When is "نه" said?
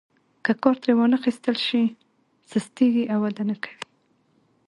3.49-3.55